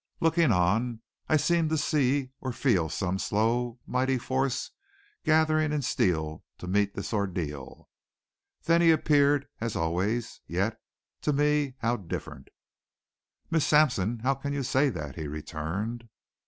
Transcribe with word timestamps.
Looking 0.19 0.51
on, 0.51 1.01
I 1.29 1.37
seemed 1.37 1.69
to 1.69 1.77
see 1.77 2.31
or 2.39 2.51
feel 2.51 2.89
some 2.89 3.19
slow, 3.19 3.77
mighty 3.85 4.17
force 4.17 4.71
gathering 5.23 5.71
in 5.71 5.83
Steele 5.83 6.43
to 6.57 6.65
meet 6.65 6.95
this 6.95 7.13
ordeal. 7.13 7.87
Then 8.63 8.81
he 8.81 8.89
appeared 8.89 9.47
as 9.59 9.75
always 9.75 10.41
yet, 10.47 10.81
to 11.21 11.33
me, 11.33 11.75
how 11.81 11.97
different! 11.97 12.47
"Miss 13.51 13.67
Sampson, 13.67 14.21
how 14.23 14.33
can 14.33 14.53
you 14.53 14.63
say 14.63 14.89
that?" 14.89 15.17
he 15.17 15.27
returned. 15.27 16.09